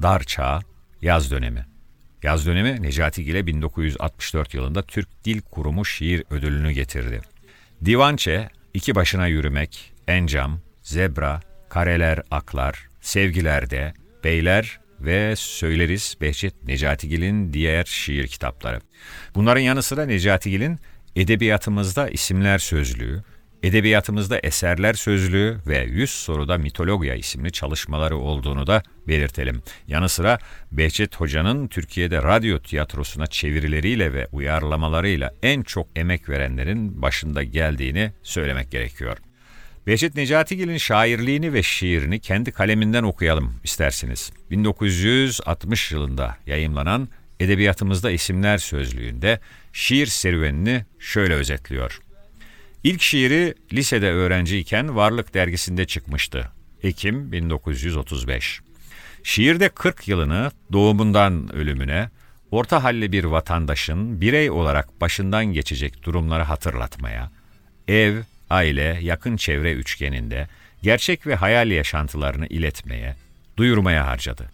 Dar 0.01 0.23
Çağ, 0.23 0.59
Yaz 1.01 1.31
Dönemi. 1.31 1.74
Yaz 2.25 2.45
dönemi 2.45 2.81
Necati 2.81 3.23
Gil'e 3.23 3.47
1964 3.47 4.53
yılında 4.53 4.81
Türk 4.81 5.25
Dil 5.25 5.41
Kurumu 5.41 5.85
şiir 5.85 6.23
ödülünü 6.29 6.71
getirdi. 6.71 7.21
Divançe, 7.85 8.49
İki 8.73 8.95
Başına 8.95 9.27
Yürümek, 9.27 9.93
Encam, 10.07 10.59
Zebra, 10.81 11.39
Kareler 11.69 12.21
Aklar, 12.31 12.87
Sevgilerde, 13.01 13.93
Beyler 14.23 14.79
ve 14.99 15.35
Söyleriz 15.35 16.17
Behçet 16.21 16.63
Necatigil'in 16.67 17.53
diğer 17.53 17.85
şiir 17.85 18.27
kitapları. 18.27 18.81
Bunların 19.35 19.61
yanı 19.61 19.83
sıra 19.83 20.05
Necatigil'in 20.05 20.79
edebiyatımızda 21.15 22.09
isimler 22.09 22.57
sözlüğü, 22.57 23.23
edebiyatımızda 23.65 24.39
eserler 24.39 24.93
sözlüğü 24.93 25.57
ve 25.67 25.85
100 25.89 26.09
soruda 26.09 26.57
mitologya 26.57 27.15
isimli 27.15 27.51
çalışmaları 27.51 28.17
olduğunu 28.17 28.67
da 28.67 28.83
belirtelim. 29.07 29.61
Yanı 29.87 30.09
sıra 30.09 30.39
Behçet 30.71 31.15
Hoca'nın 31.15 31.67
Türkiye'de 31.67 32.23
radyo 32.23 32.59
tiyatrosuna 32.59 33.27
çevirileriyle 33.27 34.13
ve 34.13 34.27
uyarlamalarıyla 34.31 35.33
en 35.43 35.61
çok 35.61 35.87
emek 35.95 36.29
verenlerin 36.29 37.01
başında 37.01 37.43
geldiğini 37.43 38.11
söylemek 38.23 38.71
gerekiyor. 38.71 39.17
Behçet 39.87 40.15
Necatigil'in 40.15 40.77
şairliğini 40.77 41.53
ve 41.53 41.63
şiirini 41.63 42.19
kendi 42.19 42.51
kaleminden 42.51 43.03
okuyalım 43.03 43.53
isterseniz. 43.63 44.31
1960 44.51 45.91
yılında 45.91 46.37
yayımlanan 46.45 47.09
Edebiyatımızda 47.39 48.11
İsimler 48.11 48.57
Sözlüğü'nde 48.57 49.39
şiir 49.73 50.07
serüvenini 50.07 50.85
şöyle 50.99 51.33
özetliyor. 51.33 51.99
İlk 52.85 53.01
şiiri 53.01 53.53
lisede 53.73 54.11
öğrenciyken 54.11 54.95
Varlık 54.95 55.33
dergisinde 55.33 55.85
çıkmıştı. 55.85 56.51
Ekim 56.83 57.31
1935. 57.31 58.61
Şiirde 59.23 59.69
40 59.69 60.07
yılını 60.07 60.51
doğumundan 60.71 61.55
ölümüne, 61.55 62.09
orta 62.51 62.83
halli 62.83 63.11
bir 63.11 63.23
vatandaşın 63.23 64.21
birey 64.21 64.51
olarak 64.51 65.01
başından 65.01 65.45
geçecek 65.45 66.03
durumları 66.03 66.43
hatırlatmaya, 66.43 67.31
ev, 67.87 68.21
aile, 68.49 68.99
yakın 69.01 69.37
çevre 69.37 69.73
üçgeninde 69.73 70.47
gerçek 70.83 71.27
ve 71.27 71.35
hayal 71.35 71.71
yaşantılarını 71.71 72.47
iletmeye, 72.47 73.15
duyurmaya 73.57 74.07
harcadı. 74.07 74.51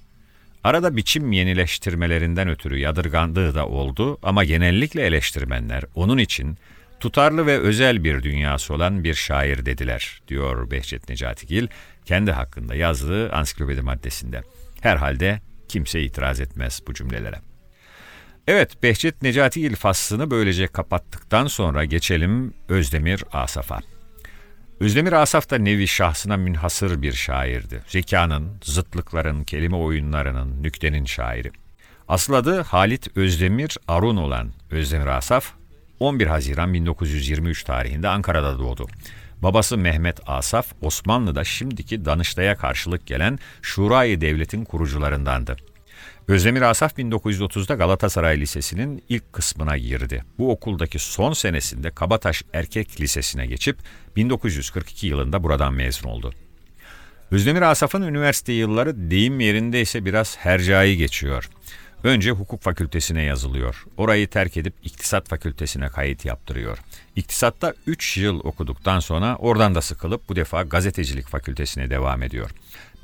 Arada 0.64 0.96
biçim 0.96 1.32
yenileştirmelerinden 1.32 2.50
ötürü 2.50 2.78
yadırgandığı 2.78 3.56
da 3.56 3.68
oldu 3.68 4.18
ama 4.24 4.44
genellikle 4.44 5.06
eleştirmenler 5.06 5.84
onun 5.96 6.18
için 6.18 6.58
tutarlı 7.02 7.46
ve 7.46 7.60
özel 7.60 8.04
bir 8.04 8.24
dünyası 8.24 8.74
olan 8.74 9.04
bir 9.04 9.14
şair 9.14 9.66
dediler, 9.66 10.22
diyor 10.28 10.72
Behçet 10.72 11.10
Necatigil 11.10 11.68
kendi 12.06 12.32
hakkında 12.32 12.76
yazdığı 12.76 13.32
ansiklopedi 13.32 13.82
maddesinde. 13.82 14.42
Herhalde 14.82 15.42
kimse 15.68 16.02
itiraz 16.02 16.40
etmez 16.40 16.82
bu 16.88 16.94
cümlelere. 16.94 17.40
Evet, 18.48 18.84
Behçet 18.84 19.22
Necatigil 19.22 19.76
faslını 19.76 20.32
böylece 20.32 20.68
kapattıktan 20.68 21.48
sonra 21.48 21.86
geçelim 21.86 22.54
Özdemir 22.70 23.24
Asaf'a. 23.32 23.80
Özdemir 24.80 25.14
Asaf 25.14 25.50
da 25.50 25.58
nevi 25.58 25.88
şahsına 25.88 26.38
münhasır 26.38 27.02
bir 27.02 27.14
şairdi. 27.14 27.82
Zekanın, 27.88 28.58
zıtlıkların, 28.64 29.44
kelime 29.44 29.76
oyunlarının, 29.76 30.64
nüktenin 30.64 31.06
şairi. 31.06 31.52
Asıl 32.08 32.34
adı 32.34 32.62
Halit 32.62 33.18
Özdemir 33.18 33.78
Arun 33.88 34.18
olan 34.18 34.52
Özdemir 34.72 35.08
Asaf, 35.08 35.54
11 36.02 36.28
Haziran 36.28 36.74
1923 36.74 37.64
tarihinde 37.64 38.08
Ankara'da 38.08 38.60
doğdu. 38.60 38.88
Babası 39.42 39.78
Mehmet 39.78 40.20
Asaf, 40.28 40.68
Osmanlı'da 40.82 41.44
şimdiki 41.44 42.06
Danıştay'a 42.06 42.56
karşılık 42.56 43.08
gelen 43.08 43.40
Şurayı 43.62 44.22
Devlet'in 44.22 44.64
kurucularındandı. 44.64 45.58
Özdemir 46.28 46.62
Asaf 46.62 47.00
1930'da 47.00 47.76
Galatasaray 47.76 48.40
Lisesi'nin 48.40 49.04
ilk 49.10 49.34
kısmına 49.34 49.78
girdi. 49.78 50.24
Bu 50.38 50.52
okuldaki 50.52 51.00
son 51.00 51.34
senesinde 51.34 51.92
Kabataş 51.92 52.44
Erkek 52.54 53.02
Lisesi'ne 53.02 53.46
geçip 53.46 53.78
1942 54.16 55.08
yılında 55.08 55.44
buradan 55.44 55.74
mezun 55.74 56.10
oldu. 56.10 56.34
Özdemir 57.32 57.62
Asaf'ın 57.62 58.02
üniversite 58.02 58.54
yılları 58.54 59.12
deyim 59.12 59.40
yerindeyse 59.40 60.06
biraz 60.06 60.38
hercai 60.38 60.98
geçiyor. 60.98 61.50
Önce 62.04 62.32
hukuk 62.32 62.62
fakültesine 62.62 63.24
yazılıyor. 63.24 63.86
Orayı 63.98 64.28
terk 64.28 64.58
edip 64.58 64.74
iktisat 64.84 65.30
fakültesine 65.30 65.90
kayıt 65.90 66.26
yaptırıyor. 66.26 66.78
İktisatta 67.16 67.74
3 67.88 68.18
yıl 68.18 68.40
okuduktan 68.40 69.00
sonra 69.00 69.36
oradan 69.36 69.76
da 69.76 69.82
sıkılıp 69.82 70.30
bu 70.30 70.36
defa 70.36 70.64
gazetecilik 70.64 71.28
fakültesine 71.28 71.90
devam 71.90 72.24
ediyor. 72.24 72.52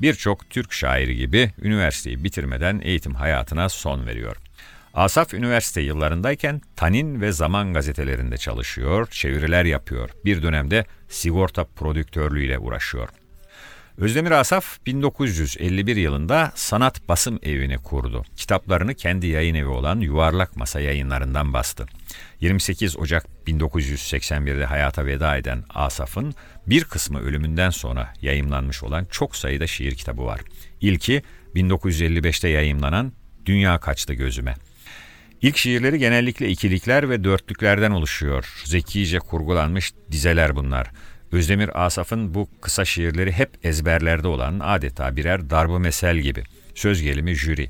Birçok 0.00 0.50
Türk 0.50 0.72
şairi 0.72 1.16
gibi 1.16 1.52
üniversiteyi 1.62 2.24
bitirmeden 2.24 2.80
eğitim 2.84 3.14
hayatına 3.14 3.68
son 3.68 4.06
veriyor. 4.06 4.36
Asaf 4.94 5.34
üniversite 5.34 5.80
yıllarındayken 5.80 6.60
Tanin 6.76 7.20
ve 7.20 7.32
Zaman 7.32 7.74
gazetelerinde 7.74 8.36
çalışıyor, 8.36 9.08
çeviriler 9.10 9.64
yapıyor. 9.64 10.10
Bir 10.24 10.42
dönemde 10.42 10.84
sigorta 11.08 11.64
prodüktörlüğüyle 11.64 12.58
uğraşıyor. 12.58 13.08
Özdemir 13.98 14.30
Asaf 14.30 14.86
1951 14.86 15.96
yılında 15.96 16.52
Sanat 16.54 17.08
Basım 17.08 17.38
Evi'ni 17.42 17.78
kurdu. 17.78 18.24
Kitaplarını 18.36 18.94
kendi 18.94 19.26
yayın 19.26 19.54
evi 19.54 19.66
olan 19.66 20.00
Yuvarlak 20.00 20.56
Masa 20.56 20.80
yayınlarından 20.80 21.52
bastı. 21.52 21.86
28 22.40 22.96
Ocak 22.96 23.26
1981'de 23.46 24.64
hayata 24.64 25.06
veda 25.06 25.36
eden 25.36 25.64
Asaf'ın 25.74 26.34
bir 26.66 26.84
kısmı 26.84 27.20
ölümünden 27.20 27.70
sonra 27.70 28.12
yayımlanmış 28.22 28.82
olan 28.82 29.06
çok 29.10 29.36
sayıda 29.36 29.66
şiir 29.66 29.94
kitabı 29.94 30.24
var. 30.24 30.40
İlki 30.80 31.22
1955'te 31.54 32.48
yayımlanan 32.48 33.12
Dünya 33.46 33.78
Kaçtı 33.78 34.14
Gözüme. 34.14 34.54
İlk 35.42 35.56
şiirleri 35.56 35.98
genellikle 35.98 36.48
ikilikler 36.48 37.10
ve 37.10 37.24
dörtlüklerden 37.24 37.90
oluşuyor. 37.90 38.62
Zekice 38.64 39.18
kurgulanmış 39.18 39.92
dizeler 40.10 40.56
bunlar. 40.56 40.90
Özdemir 41.32 41.86
Asaf'ın 41.86 42.34
bu 42.34 42.48
kısa 42.60 42.84
şiirleri 42.84 43.32
hep 43.32 43.50
ezberlerde 43.62 44.28
olan 44.28 44.60
adeta 44.62 45.16
birer 45.16 45.50
darbu 45.50 45.78
mesel 45.78 46.18
gibi. 46.18 46.44
Söz 46.74 47.02
gelimi 47.02 47.34
jüri. 47.34 47.68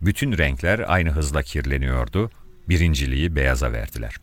Bütün 0.00 0.38
renkler 0.38 0.84
aynı 0.86 1.10
hızla 1.10 1.42
kirleniyordu. 1.42 2.30
Birinciliği 2.68 3.36
beyaza 3.36 3.72
verdiler. 3.72 4.14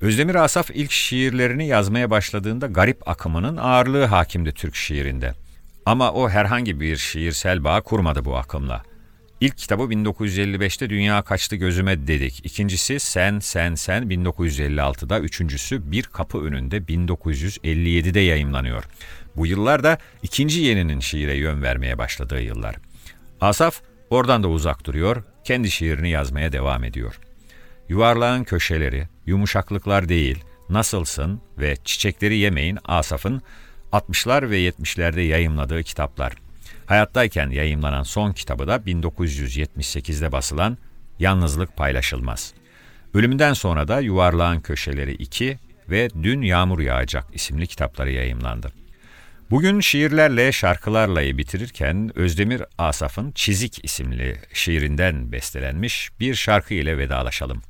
Özdemir 0.00 0.34
Asaf 0.34 0.70
ilk 0.74 0.90
şiirlerini 0.90 1.66
yazmaya 1.66 2.10
başladığında 2.10 2.66
garip 2.66 3.08
akımının 3.08 3.56
ağırlığı 3.56 4.04
hakimdi 4.04 4.52
Türk 4.52 4.76
şiirinde. 4.76 5.34
Ama 5.86 6.12
o 6.12 6.28
herhangi 6.28 6.80
bir 6.80 6.96
şiirsel 6.96 7.64
bağ 7.64 7.80
kurmadı 7.80 8.24
bu 8.24 8.36
akımla. 8.36 8.82
İlk 9.40 9.58
kitabı 9.58 9.82
1955'te 9.82 10.90
Dünya 10.90 11.22
Kaçtı 11.22 11.56
Gözüme 11.56 12.06
dedik. 12.06 12.46
İkincisi 12.46 13.00
Sen 13.00 13.38
Sen 13.38 13.74
Sen 13.74 14.02
1956'da. 14.02 15.20
Üçüncüsü 15.20 15.92
Bir 15.92 16.02
Kapı 16.02 16.38
Önünde 16.38 16.76
1957'de 16.76 18.20
yayımlanıyor. 18.20 18.84
Bu 19.36 19.46
yıllar 19.46 19.84
da 19.84 19.98
ikinci 20.22 20.60
yeninin 20.60 21.00
şiire 21.00 21.34
yön 21.34 21.62
vermeye 21.62 21.98
başladığı 21.98 22.40
yıllar. 22.40 22.76
Asaf 23.40 23.80
oradan 24.10 24.42
da 24.42 24.48
uzak 24.48 24.86
duruyor, 24.86 25.22
kendi 25.44 25.70
şiirini 25.70 26.10
yazmaya 26.10 26.52
devam 26.52 26.84
ediyor. 26.84 27.18
Yuvarlağın 27.88 28.44
köşeleri, 28.44 29.08
yumuşaklıklar 29.26 30.08
değil, 30.08 30.44
nasılsın 30.70 31.40
ve 31.58 31.76
çiçekleri 31.84 32.38
yemeyin 32.38 32.78
Asaf'ın 32.84 33.42
60'lar 33.92 34.50
ve 34.50 34.68
70'lerde 34.68 35.20
yayımladığı 35.20 35.82
kitaplar. 35.82 36.47
Hayattayken 36.88 37.50
yayımlanan 37.50 38.02
son 38.02 38.32
kitabı 38.32 38.68
da 38.68 38.76
1978'de 38.76 40.32
basılan 40.32 40.78
Yalnızlık 41.18 41.76
Paylaşılmaz. 41.76 42.54
Ölümünden 43.14 43.52
sonra 43.52 43.88
da 43.88 44.00
Yuvarlağın 44.00 44.60
Köşeleri 44.60 45.12
2 45.12 45.58
ve 45.88 46.10
Dün 46.22 46.42
Yağmur 46.42 46.80
Yağacak 46.80 47.24
isimli 47.32 47.66
kitapları 47.66 48.10
yayımlandı. 48.10 48.72
Bugün 49.50 49.80
şiirlerle, 49.80 50.52
şarkılarlayı 50.52 51.38
bitirirken 51.38 52.10
Özdemir 52.14 52.62
Asaf'ın 52.78 53.32
Çizik 53.32 53.84
isimli 53.84 54.36
şiirinden 54.52 55.32
bestelenmiş 55.32 56.10
bir 56.20 56.34
şarkı 56.34 56.74
ile 56.74 56.98
vedalaşalım. 56.98 57.62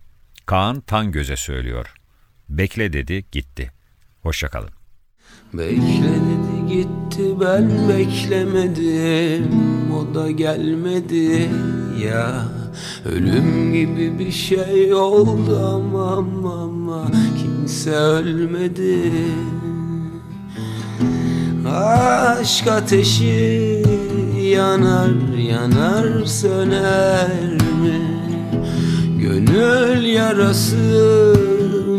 Kaan 0.47 0.81
Tan 0.81 1.12
Göze 1.12 1.37
söylüyor. 1.37 1.95
Bekle 2.49 2.93
dedi, 2.93 3.25
gitti. 3.33 3.73
Hoşçakalın. 4.23 4.78
Bekle 5.53 6.14
dedi 6.29 6.74
gitti 6.74 7.41
ben 7.41 7.70
beklemedim. 7.89 9.49
O 9.93 10.14
da 10.14 10.31
gelmedi. 10.31 11.51
Ya 12.05 12.45
Ölüm 13.05 13.72
gibi 13.72 14.18
bir 14.18 14.33
şey 14.33 14.95
oldu. 14.95 15.61
Ama, 15.66 16.12
ama 16.12 17.11
Kimse 17.43 17.91
ölmedi. 17.91 19.12
Aşk 21.68 22.66
ateşi 22.66 23.83
yanar 24.43 25.39
yanar 25.39 26.24
söner 26.24 27.53
mi? 27.83 28.01
Gönül 29.20 30.05
yarası 30.05 30.76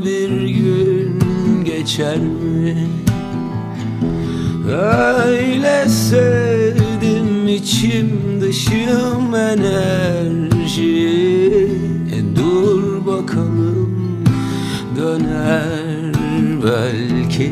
bir 0.05 0.47
gün 0.47 1.19
geçer 1.65 2.17
mi? 2.17 2.87
Öyle 4.69 5.89
sevdim 5.89 7.47
içim 7.47 8.41
dışım 8.41 9.35
enerji. 9.35 10.79
E 12.15 12.35
dur 12.35 13.05
bakalım 13.05 14.23
döner 14.97 16.13
belki. 16.63 17.51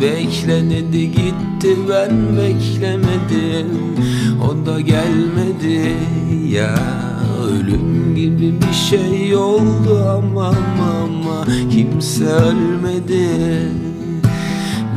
Bekle 0.00 0.70
dedi 0.70 1.10
gitti 1.12 1.76
ben 1.88 2.36
beklemedim. 2.36 3.68
O 4.48 4.66
da 4.66 4.80
gelmedi. 4.80 5.96
Ya 6.48 6.74
Ölüm 7.48 8.14
gibi 8.14 8.54
bir 8.62 8.72
şey 8.72 9.36
oldu. 9.36 10.04
Ama, 10.08 10.46
ama 10.46 11.46
Kimse 11.70 12.24
ölmedi 12.24 13.28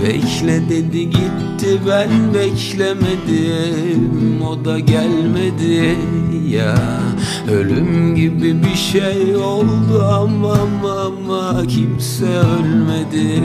Bekle 0.03 0.69
dedi 0.69 1.09
gitti. 1.09 1.79
Ben 1.87 2.33
beklemedim. 2.33 4.11
O 4.41 4.65
da 4.65 4.79
gelmedi. 4.79 5.97
Ya 6.49 6.75
Ölüm 7.51 8.15
gibi 8.15 8.63
bir 8.63 8.75
şey 8.75 9.35
oldu. 9.35 10.03
Ama 10.03 10.53
ama, 10.53 10.93
ama 11.01 11.67
Kimse 11.67 12.25
ölmedi 12.25 13.41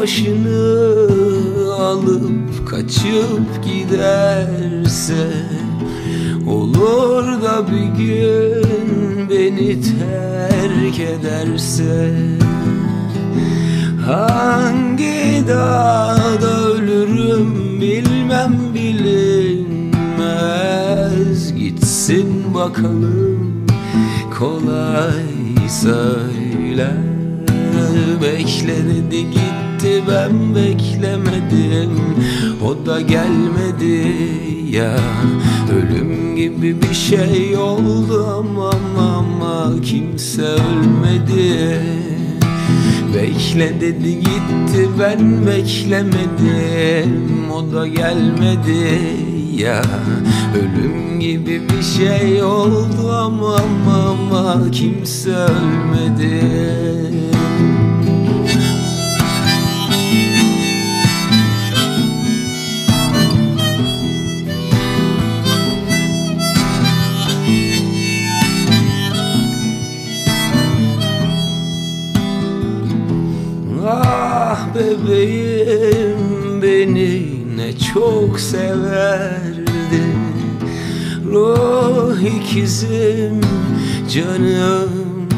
başını 0.00 0.78
alıp 1.74 2.68
kaçıp 2.68 3.64
giderse 3.64 5.28
Olur 6.46 7.42
da 7.42 7.66
bir 7.66 7.86
gün 8.04 9.30
beni 9.30 9.80
terk 9.80 11.00
ederse. 11.00 12.14
Hangi 14.06 15.44
dağda 15.48 16.60
ölürüm 16.60 17.80
bilmem 17.80 18.56
bilinmez. 18.74 19.94
Gitsin 21.54 22.54
bakalım 22.54 23.66
kolay 24.38 25.24
söyle 25.82 26.90
Bekle 28.22 28.76
dedi 28.76 29.45
ben 30.08 30.54
beklemedim 30.54 31.90
O 32.64 32.86
da 32.86 33.00
gelmedi 33.00 34.06
ya. 34.70 34.96
Ölüm 35.72 36.36
gibi 36.36 36.82
bir 36.82 36.94
şey 36.94 37.56
oldu 37.56 38.26
ama 38.38 38.70
ama, 39.18 39.80
Kimse 39.82 40.42
ölmedi. 40.42 41.80
Bekle 43.14 43.80
dedi 43.80 44.20
gitti 44.20 44.88
ben 45.00 45.46
beklemedim 45.46 47.10
O 47.50 47.72
da 47.72 47.86
gelmedi 47.86 49.00
ya. 49.56 49.82
Ölüm 50.54 51.20
gibi 51.20 51.62
bir 51.68 51.82
şey 51.82 52.42
oldu 52.42 53.12
ama 53.12 53.56
ama, 53.56 53.94
ama 53.94 54.70
Kimse 54.70 55.30
ölmedi 55.30 56.46
bebeğim 74.78 76.62
beni 76.62 77.22
ne 77.56 77.78
çok 77.94 78.40
severdi. 78.40 80.02
Ruh 81.32 82.20
ikizim 82.20 83.40
canım 84.14 85.28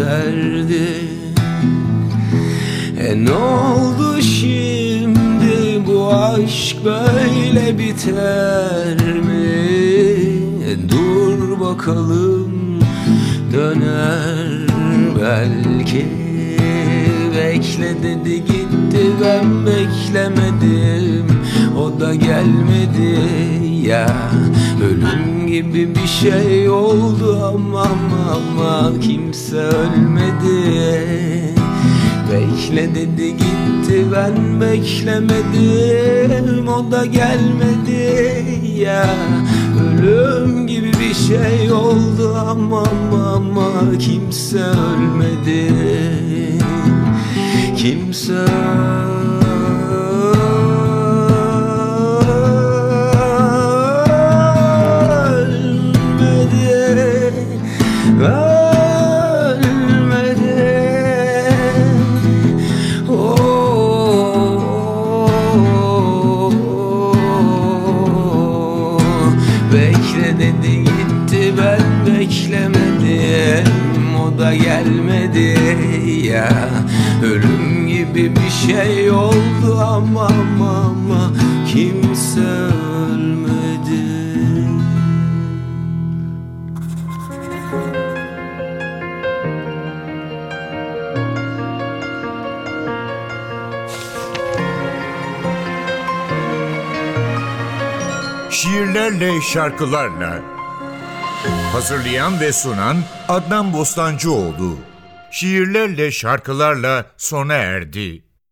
derdi. 0.00 1.12
E 2.98 3.24
ne 3.24 3.32
oldu 3.32 4.22
şimdi 4.22 5.86
bu 5.86 6.14
aşk 6.14 6.76
böyle 6.84 7.78
biter 7.78 8.96
mi? 8.96 9.72
E 10.68 10.88
dur 10.88 11.60
bakalım 11.60 12.80
döner 13.52 14.66
belki. 15.20 16.06
Bekle 17.36 18.02
dedi 18.02 18.44
gitti 18.92 19.10
ben 19.20 19.66
beklemedim. 19.66 21.26
O 21.78 22.00
da 22.00 22.14
gelmedi 22.14 23.20
ya. 23.86 24.06
Ölüm 24.84 25.46
gibi 25.46 25.94
bir 25.94 26.06
şey 26.06 26.68
oldu 26.68 27.54
ama 27.54 27.82
ama, 27.82 28.92
Kimse 29.00 29.56
ölmedi. 29.56 31.54
Bekle 32.32 32.94
dedi 32.94 33.36
gitti 33.36 34.06
ben 34.12 34.60
beklemedim. 34.60 35.08
O 36.68 36.90
da 36.90 37.06
gelmedi 37.06 38.44
ya. 38.78 39.06
Ölüm 39.82 40.66
gibi 40.66 40.92
bir 40.92 41.14
şey 41.14 41.72
oldu 41.72 42.36
ama, 42.48 42.84
ama 43.34 43.98
Kimse 43.98 44.58
ölmedi 44.58 45.72
Kimse 47.82 48.32
ölmedi 48.32 49.31
şey 78.66 79.10
oldu 79.10 79.78
ama 79.80 80.26
ama, 80.26 81.32
Kimse 81.72 82.40
ölmedi. 82.40 83.52
Şiirlerle, 98.50 99.40
şarkılarla. 99.40 100.40
Hazırlayan 101.72 102.40
ve 102.40 102.52
sunan 102.52 102.96
Adnan 103.28 103.72
Bostancıoğlu. 103.72 104.76
Şiirlerle, 105.30 106.10
şarkılarla 106.10 107.06
sona 107.16 107.54
erdi. 107.54 108.31